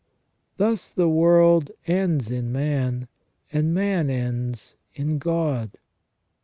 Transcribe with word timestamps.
Thus 0.57 0.91
the 0.91 1.07
world 1.07 1.69
ends 1.85 2.31
in 2.31 2.51
man, 2.51 3.07
and 3.53 3.71
man 3.71 4.09
ends 4.09 4.75
in 4.95 5.19
God. 5.19 5.77